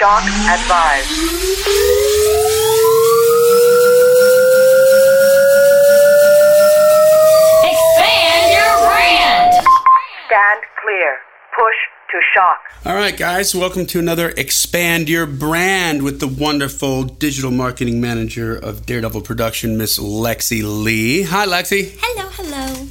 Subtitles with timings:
[0.00, 1.10] Shock advised.
[7.62, 9.52] Expand your brand.
[10.24, 11.18] Stand clear.
[11.54, 11.76] Push
[12.12, 12.60] to shock.
[12.86, 18.56] All right, guys, welcome to another Expand Your Brand with the wonderful digital marketing manager
[18.56, 21.24] of Daredevil Production, Miss Lexi Lee.
[21.24, 21.98] Hi, Lexi.
[22.00, 22.86] Hello, hello.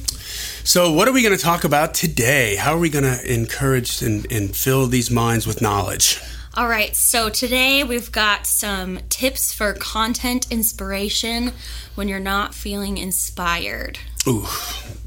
[0.62, 2.54] So, what are we going to talk about today?
[2.54, 6.20] How are we going to encourage and, and fill these minds with knowledge?
[6.54, 11.52] All right, so today we've got some tips for content inspiration
[11.94, 14.00] when you're not feeling inspired.
[14.26, 14.46] Ooh,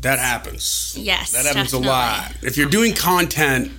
[0.02, 0.96] that happens.
[0.98, 1.88] Yes, that happens definitely.
[1.88, 2.32] a lot.
[2.44, 3.72] If you're doing content,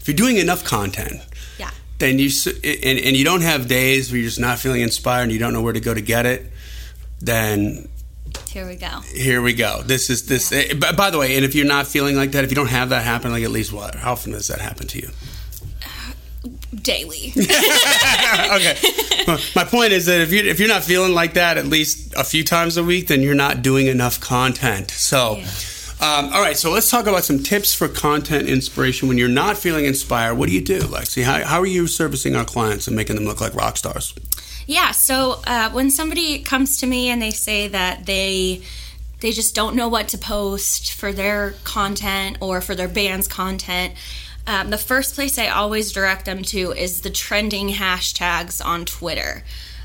[0.00, 1.20] if you're doing enough content,
[1.58, 1.70] Yeah.
[1.98, 2.30] then you
[2.62, 5.52] and, and you don't have days where you're just not feeling inspired and you don't
[5.52, 6.52] know where to go to get it,
[7.20, 7.88] then
[8.48, 9.00] Here we go.
[9.12, 9.82] here we go.
[9.82, 10.52] This is this.
[10.52, 12.68] eh, by, by the way, and if you're not feeling like that, if you don't
[12.70, 13.96] have that happen, like at least what?
[13.96, 15.10] How often does that happen to you?
[16.74, 17.32] Daily.
[17.36, 18.76] okay.
[19.54, 22.24] My point is that if you if you're not feeling like that at least a
[22.24, 24.90] few times a week, then you're not doing enough content.
[24.90, 25.42] So.
[26.00, 29.58] Um, all right, so let's talk about some tips for content inspiration when you're not
[29.58, 30.36] feeling inspired.
[30.36, 31.24] What do you do, Lexi?
[31.24, 34.14] How, how are you servicing our clients and making them look like rock stars?
[34.68, 38.62] Yeah, so uh, when somebody comes to me and they say that they
[39.20, 43.94] they just don't know what to post for their content or for their band's content,
[44.48, 49.44] um, the first place I always direct them to is the trending hashtags on Twitter.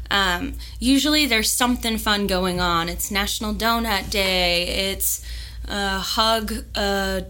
[0.09, 2.87] Um, usually there's something fun going on.
[2.87, 4.91] It's National Donut Day.
[4.91, 5.21] It's
[5.67, 7.21] uh, Hug uh,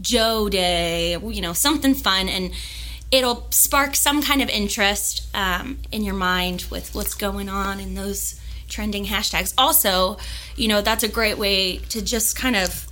[0.00, 1.18] Joe Day.
[1.20, 2.52] You know, something fun and
[3.10, 7.96] it'll spark some kind of interest um, in your mind with what's going on in
[7.96, 9.52] those trending hashtags.
[9.58, 10.16] Also,
[10.54, 12.86] you know, that's a great way to just kind of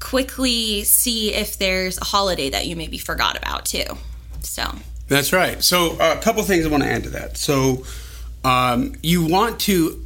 [0.00, 3.84] quickly see if there's a holiday that you maybe forgot about too.
[4.40, 4.64] So,
[5.08, 5.62] That's right.
[5.62, 7.36] So, uh, a couple things I want to add to that.
[7.36, 7.84] So,
[8.44, 10.04] um, you want to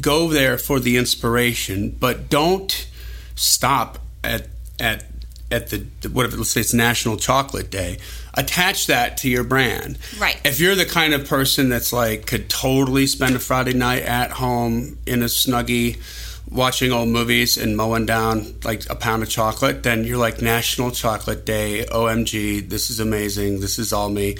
[0.00, 2.88] go there for the inspiration, but don't
[3.34, 5.04] stop at at
[5.50, 6.36] at the whatever.
[6.36, 7.98] Let's say it's National Chocolate Day.
[8.34, 9.98] Attach that to your brand.
[10.18, 10.40] Right.
[10.44, 14.32] If you're the kind of person that's like could totally spend a Friday night at
[14.32, 15.98] home in a snuggie.
[16.50, 20.90] Watching old movies and mowing down like a pound of chocolate, then you're like National
[20.90, 21.84] Chocolate Day.
[21.90, 23.60] OMG, this is amazing.
[23.60, 24.36] This is all me.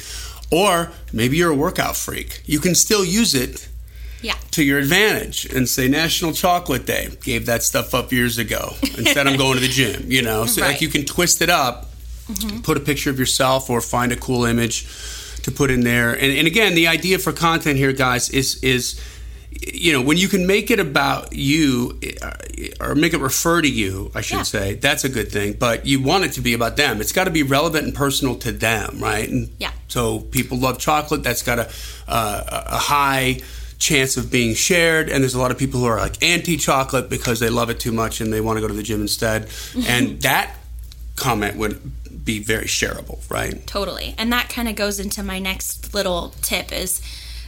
[0.51, 2.43] Or maybe you're a workout freak.
[2.45, 3.69] You can still use it
[4.25, 4.35] yeah.
[4.53, 7.09] to your advantage and say National Chocolate Day.
[7.23, 8.75] Gave that stuff up years ago.
[8.97, 10.11] Instead, I'm going to the gym.
[10.11, 11.91] You know, so like you can twist it up,
[12.27, 12.61] mm-hmm.
[12.61, 14.87] put a picture of yourself, or find a cool image
[15.43, 16.13] to put in there.
[16.13, 19.01] And, and again, the idea for content here, guys, is is
[19.63, 22.33] you know when you can make it about you uh,
[22.81, 24.43] or make it refer to you i should Yeah.
[24.43, 25.55] say that's a good thing.
[25.55, 27.01] But you want it to be about them.
[27.01, 29.29] It's got to be relevant and personal to them right?
[29.29, 29.71] And Yeah.
[29.89, 31.23] so people love chocolate.
[31.23, 31.71] That's got a,
[32.09, 33.41] uh, a high
[33.79, 35.09] chance of being shared.
[35.09, 37.93] And there's a lot of people who are like anti-chocolate because they love it too
[37.93, 39.49] much and they want to go to the gym instead.
[39.89, 40.55] And that
[41.17, 41.81] comment would
[42.25, 43.65] be very shareable right?
[43.67, 44.15] Totally.
[44.19, 47.01] And that kind of goes into my next little tip is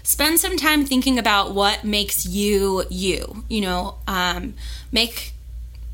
[0.07, 3.45] spend some time thinking about what makes you you.
[3.51, 4.55] You know, um,
[4.93, 5.33] make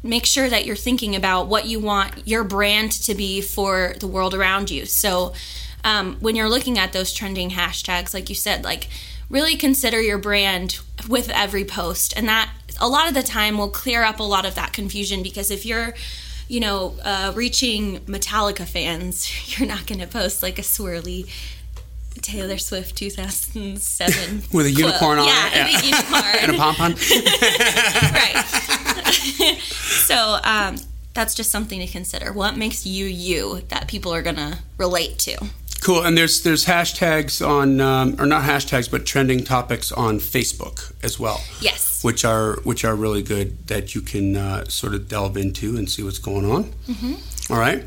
[0.03, 4.07] make sure that you're thinking about what you want your brand to be for the
[4.07, 4.85] world around you.
[4.85, 5.33] So
[5.85, 8.89] um, when you're looking at those trending hashtags, like you said, like
[9.31, 12.51] really consider your brand with every post, and that
[12.81, 15.65] a lot of the time will clear up a lot of that confusion because if
[15.65, 15.95] you're
[16.49, 21.31] you know, uh, reaching Metallica fans, you're not going to post like a swirly
[22.23, 25.55] Taylor Swift 2007 With a unicorn on yeah, it?
[25.55, 25.67] Yeah.
[25.67, 26.37] a unicorn.
[26.43, 26.93] and a pom pom
[28.13, 28.45] right.
[29.61, 30.77] so um,
[31.15, 32.33] that's just something to consider.
[32.33, 35.37] What makes you you that people are going to relate to?
[35.83, 40.93] Cool, and there's there's hashtags on um, or not hashtags but trending topics on Facebook
[41.03, 41.41] as well.
[41.61, 42.05] Yes.
[42.05, 45.91] which are which are really good that you can uh, sort of delve into and
[45.91, 46.65] see what's going on.
[46.87, 47.53] Mm-hmm.
[47.53, 47.83] All right,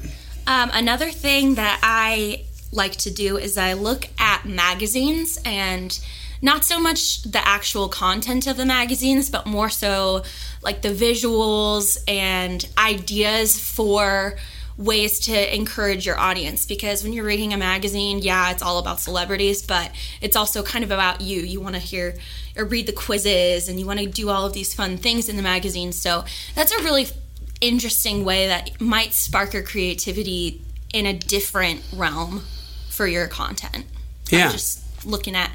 [0.45, 5.98] Um, another thing that I like to do is I look at magazines and
[6.42, 10.24] not so much the actual content of the magazines, but more so
[10.62, 14.38] like the visuals and ideas for
[14.78, 16.66] ways to encourage your audience.
[16.66, 19.89] Because when you're reading a magazine yeah it's all about celebrities but
[20.22, 21.42] it's also kind of about you.
[21.42, 22.16] You want to hear
[22.57, 25.38] or read the quizzes and you want to do all of these fun things in
[25.38, 25.92] the magazine.
[25.92, 26.25] So
[26.56, 27.07] that's a really
[27.62, 30.62] interesting way that might spark your creativity
[30.94, 32.44] in a different realm
[32.95, 33.86] for your content
[34.30, 34.51] Yeah.
[34.51, 35.51] just looking at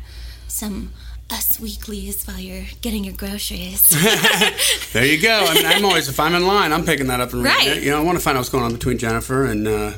[0.48, 0.92] some
[1.31, 3.88] us weeklies while you're getting your groceries
[4.92, 5.46] there you go.
[5.48, 7.76] I mean, I'm always if I'm in line, I'm picking that up and reading Right.
[7.78, 7.82] it.
[7.84, 9.92] You know, I want to find out what's going on between Jennifer and uh,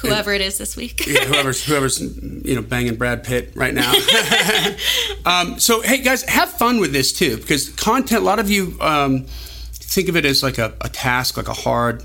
[0.00, 1.06] whoever it is this week.
[1.06, 3.92] yeah, whoever's whoever's you know banging Brad Pitt right now.
[5.26, 8.22] um, so hey guys, have fun with this too because content.
[8.22, 9.26] A lot of you um,
[9.72, 12.04] think of it as like a, a task, like a hard.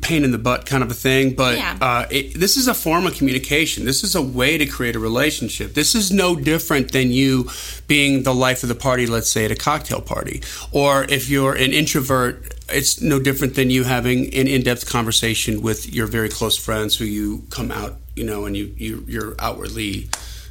[0.00, 1.76] Pain in the butt kind of a thing, but Yeah.
[1.80, 3.84] uh, it, this is a form of communication.
[3.84, 5.74] This is a way to create a relationship.
[5.74, 7.48] This is no different than you
[7.86, 10.42] being the life of the party, let's say at a cocktail party.
[10.72, 15.92] Or if you're an introvert, it's no different than you having an in-depth conversation with
[15.94, 20.08] your very close friends who you come out, you know, and you, you you're outwardly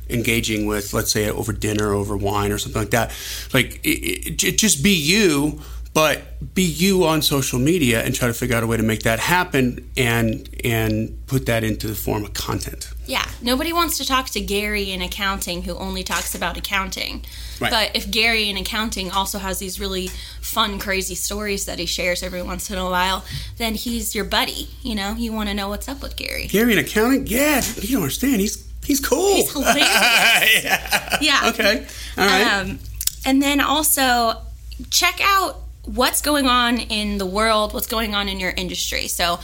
[0.09, 3.11] engaging with, let's say over dinner, over wine, or something like that.
[3.53, 5.59] Like, it, it, just be you,
[5.97, 9.01] but be you on social media and try to figure out a way to make
[9.01, 12.93] that happen and and put that into the form of content.
[13.07, 17.25] Yeah, nobody wants to talk to Gary in accounting who only talks about accounting.
[17.59, 17.71] Right.
[17.71, 20.09] But if Gary in accounting also has these really
[20.39, 23.25] fun, crazy stories that he shares every once in a while,
[23.57, 24.69] then he's your buddy.
[24.83, 26.45] You know, you want to know what's up with Gary.
[26.45, 28.39] Gary in accounting, yeah, you don't understand.
[28.39, 29.37] He's he's cool.
[29.37, 29.87] He's hilarious.
[30.63, 31.17] yeah.
[31.21, 31.49] Yeah.
[31.49, 31.87] Okay.
[32.19, 32.43] All right.
[32.43, 32.77] Um,
[33.25, 34.43] and then also
[34.91, 39.07] check out what's going on in the world, what's going on in your industry.
[39.07, 39.39] So,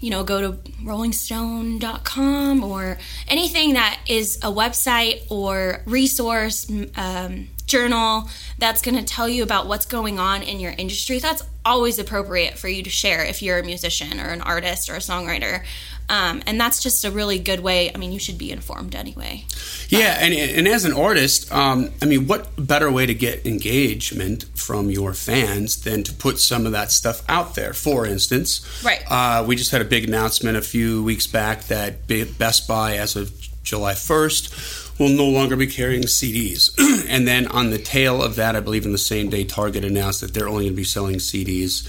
[0.00, 0.52] you know, go to
[0.82, 8.28] rollingstone.com or anything that is a website or resource, um, journal
[8.58, 11.18] that's going to tell you about what's going on in your industry.
[11.18, 14.94] That's always appropriate for you to share if you're a musician or an artist or
[14.94, 15.64] a songwriter.
[16.08, 17.90] Um, and that's just a really good way.
[17.94, 19.44] I mean, you should be informed anyway.
[19.88, 24.44] Yeah, and, and as an artist, um, I mean, what better way to get engagement
[24.54, 27.72] from your fans than to put some of that stuff out there?
[27.72, 29.02] For instance, Right.
[29.08, 33.16] Uh, we just had a big announcement a few weeks back that Best Buy, as
[33.16, 33.32] of
[33.62, 36.70] July 1st, will no longer be carrying CDs.
[37.08, 40.20] and then on the tail of that, I believe in the same day, Target announced
[40.22, 41.88] that they're only going to be selling CDs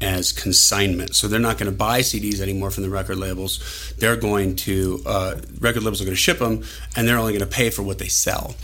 [0.00, 1.14] as consignment.
[1.14, 3.92] So they're not going to buy CDs anymore from the record labels.
[3.98, 6.64] They're going to uh, record labels are going to ship them,
[6.96, 8.54] and they're only going to pay for what they sell.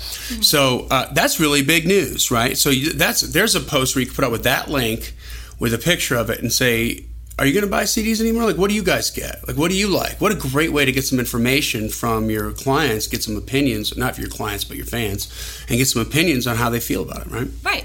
[0.42, 2.56] So uh, that's really big news, right?
[2.56, 5.14] So you, that's there's a post where you can put out with that link
[5.58, 7.04] with a picture of it and say.
[7.38, 8.44] Are you going to buy CDs anymore?
[8.44, 9.46] Like, what do you guys get?
[9.46, 10.22] Like, what do you like?
[10.22, 14.14] What a great way to get some information from your clients, get some opinions, not
[14.14, 15.30] for your clients, but your fans,
[15.68, 17.48] and get some opinions on how they feel about it, right?
[17.62, 17.84] Right.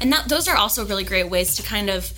[0.00, 2.14] And that, those are also really great ways to kind of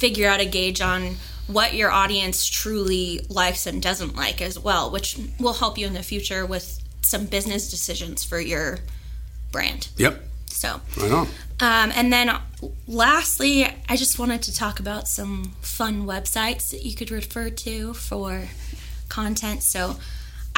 [0.00, 1.16] figure out a gauge on
[1.46, 5.94] what your audience truly likes and doesn't like as well, which will help you in
[5.94, 8.78] the future with some business decisions for your
[9.52, 9.88] brand.
[9.96, 10.24] Yep.
[10.46, 11.26] So, Right on.
[11.60, 12.30] um, and then
[12.86, 17.94] lastly, I just wanted to talk about some fun websites that you could refer to
[17.94, 18.48] for
[19.08, 19.62] content.
[19.62, 19.96] So,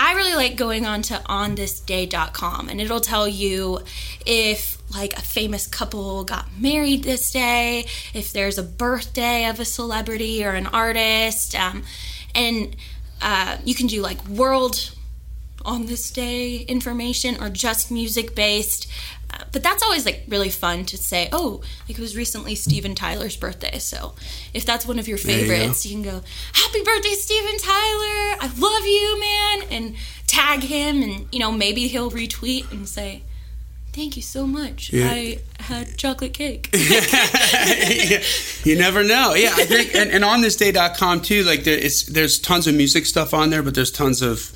[0.05, 3.83] I really like going on to onthisday.com and it'll tell you
[4.27, 9.65] if like a famous couple got married this day, if there's a birthday of a
[9.65, 11.85] celebrity or an artist, um,
[12.35, 12.75] and
[13.21, 14.93] uh, you can do like world
[15.65, 18.87] on this day information or just music based.
[19.33, 22.95] Uh, but that's always like really fun to say, oh, like it was recently Steven
[22.95, 23.79] Tyler's birthday.
[23.79, 24.15] So
[24.53, 28.37] if that's one of your favorites, you, can go, Happy birthday, Steven Tyler.
[28.41, 29.69] I love you, man.
[29.71, 33.23] And tag him, and you know, maybe he'll retweet and say,
[33.93, 34.91] Thank you so much.
[34.91, 35.11] Yeah.
[35.11, 36.71] I had chocolate cake.
[38.65, 39.35] you never know.
[39.35, 43.05] Yeah, I think, and, and on thisday.com too, like there, it's, there's tons of music
[43.05, 44.51] stuff on there, but there's tons of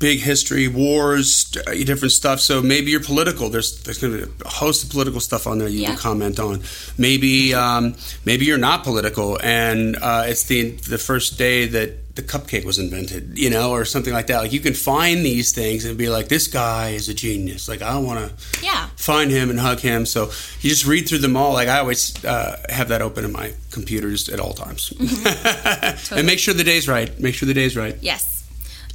[0.00, 2.40] big history, wars, uh, different stuff.
[2.40, 3.48] So maybe you're political.
[3.50, 6.40] There's there's going to be a host of political stuff on there you can comment
[6.40, 6.62] on.
[6.98, 12.22] Maybe um, maybe you're not political, and uh, it's the the first day that the
[12.22, 14.38] cupcake was invented, you know, or something like that.
[14.38, 17.68] Like you can find these things and be like, this guy is a genius.
[17.68, 18.88] Like I want to yeah.
[18.96, 20.06] find him and hug him.
[20.06, 20.26] So
[20.60, 21.52] you just read through them all.
[21.52, 24.92] Like I always uh, have that open in my computers at all times,
[26.10, 27.18] and make sure the day's right.
[27.20, 27.96] Make sure the day's right.
[28.00, 28.29] Yes.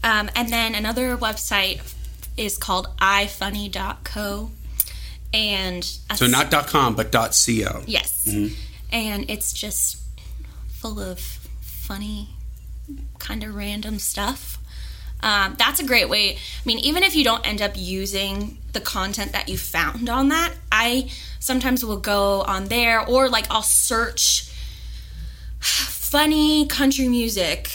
[0.06, 1.82] Um, and then another website
[2.38, 4.52] is called ifunny.co.
[5.34, 7.82] And So not dot .com but dot .co.
[7.86, 8.28] Yes.
[8.92, 9.98] And it's just
[10.70, 11.20] full of
[11.60, 12.30] funny,
[13.20, 14.60] kind of random stuff.
[15.22, 16.36] Um, that's a great way.
[16.36, 20.30] I mean, even if you don't end up using the content that you found on
[20.30, 21.10] that, I
[21.40, 24.52] sometimes will go on there or like I'll search
[25.60, 27.72] funny country music,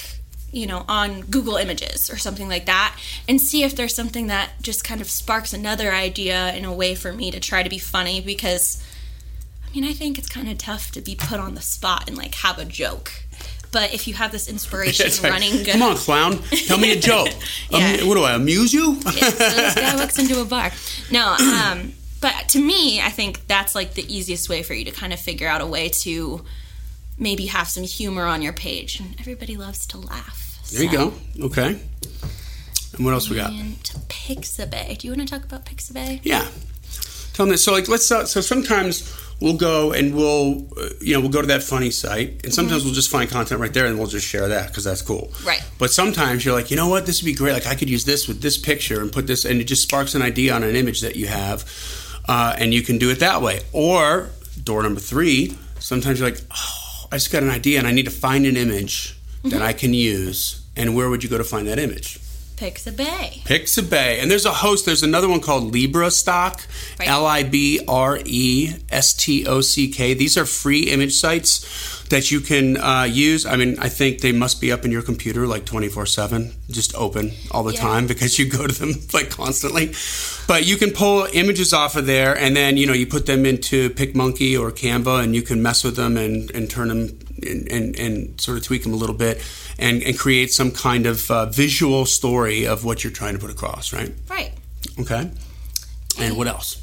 [0.53, 4.51] you know, on Google Images or something like that and see if there's something that
[4.61, 7.79] just kind of sparks another idea in a way for me to try to be
[7.79, 8.83] funny because
[9.71, 12.17] I mean, I think it's kind of tough to be put on the spot and
[12.19, 13.13] like have a joke.
[13.73, 15.33] But if you have this inspiration right.
[15.33, 16.39] running good, Come on, clown.
[16.67, 17.29] Tell me a joke.
[17.71, 17.99] Yeah.
[18.01, 18.95] Um, what do I amuse you?
[18.95, 20.73] Yeah, so this guy walks into a bar.
[21.13, 24.91] No, um, but to me, I think that's like the easiest way for you to
[24.91, 26.45] kind of figure out a way to
[27.21, 28.99] maybe have some humor on your page.
[28.99, 30.59] And everybody loves to laugh.
[30.73, 31.13] There you go.
[31.41, 31.79] Okay.
[32.97, 33.53] And what else we got?
[33.53, 33.77] And
[34.09, 34.99] Pixabay.
[34.99, 36.21] Do you want to talk about Pixabay?
[36.25, 36.49] Yeah.
[37.35, 37.65] Tell them this.
[37.65, 38.11] So like, let's.
[38.11, 41.91] Uh, so sometimes we'll go and we'll, uh, you know, we'll go to that funny
[41.91, 44.85] site, and sometimes we'll just find content right there, and we'll just share that because
[44.85, 45.33] that's cool.
[45.45, 45.63] Right.
[45.79, 47.53] But sometimes you're like, you know what, this would be great.
[47.53, 50.15] Like I could use this with this picture and put this, and it just sparks
[50.15, 51.65] an idea on an image that you have,
[52.29, 53.61] uh, and you can do it that way.
[53.73, 54.31] Or
[54.63, 55.57] door number three.
[55.79, 56.80] Sometimes you're like, oh,
[57.13, 59.63] I just got an idea, and I need to find an image that mm-hmm.
[59.63, 60.63] I can use.
[60.77, 62.21] And where would you go to find that image?
[62.61, 63.41] Pixabay.
[63.45, 64.21] Pixabay.
[64.21, 66.67] And there's a host, there's another one called LibreStock,
[67.01, 70.13] L I B R E S T O C K.
[70.13, 73.47] These are free image sites that you can uh, use.
[73.47, 76.95] I mean, I think they must be up in your computer like 24 7, just
[76.97, 77.81] open all the Yeah.
[77.81, 79.95] time because you go to them like constantly.
[80.47, 83.47] But you can pull images off of there and then, you know, you put them
[83.47, 87.71] into PicMonkey or Canva and you can mess with them and, and turn them and,
[87.71, 89.43] and, and sort of tweak them a little bit
[89.79, 93.51] and, and create some kind of uh, visual story of what you're trying to put
[93.51, 94.13] across, right?
[94.29, 94.53] Right.
[94.99, 95.31] Okay.
[96.19, 96.81] And what else?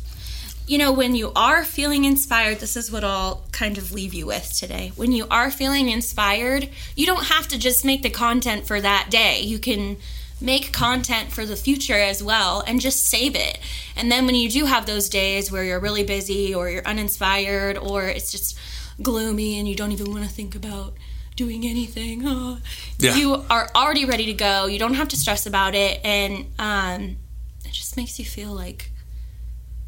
[0.67, 4.25] you know, when you are feeling inspired, this is what I'll kind of leave you
[4.25, 4.91] with today.
[4.97, 9.07] When you are feeling inspired, you don't have to just make the content for that
[9.09, 9.39] day.
[9.39, 9.95] You can
[10.41, 13.59] make content for the future as well and just save it.
[13.95, 17.77] And then when you do have those days where you're really busy or you're uninspired
[17.77, 18.59] or it's just
[19.01, 20.93] gloomy and you don't even want to think about
[21.35, 22.57] doing anything, oh,
[22.97, 23.15] Yeah.
[23.15, 24.65] you are already ready to go.
[24.65, 26.01] You don't have to stress about it.
[26.03, 27.17] And um,
[27.65, 28.91] it just makes you feel like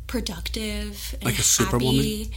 [0.07, 1.95] productive and Like a superwoman?
[1.97, 2.31] happy.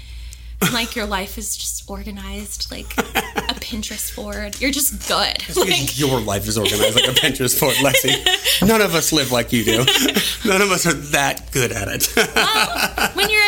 [0.63, 3.03] And like your life is just organized like a
[3.63, 4.61] Pinterest board.
[4.61, 5.57] You're just good.
[5.57, 8.65] Like, Your life is organized like a Pinterest board, Lexi.
[8.67, 9.79] None of us live like you do.
[10.45, 13.17] None of us are that good at it.
[13.17, 13.42] when you're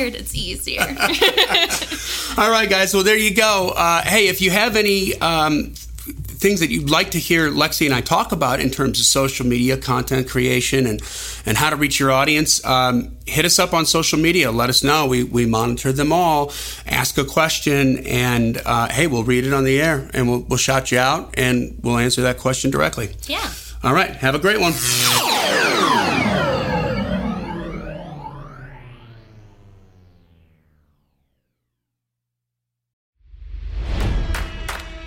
[0.00, 0.80] inspired, it's easier.
[2.42, 2.94] All right, guys.
[2.94, 3.72] Well, there you go.
[3.74, 7.94] Uh, hey, if you have any um, things that you'd like to hear Lexi and
[7.94, 11.00] I talk about in terms of social media content creation and
[11.46, 14.50] and how to reach your audience, um, hit us up on social media.
[14.50, 15.06] Let us know.
[15.06, 16.52] We we monitor them all.
[16.86, 20.58] Ask a question, and uh, hey, we'll read it on the air, and we'll we'll
[20.58, 23.14] shout you out, and we'll answer that question directly.
[23.26, 23.50] yeah.
[23.82, 24.10] All right.
[24.10, 24.74] Have a great one.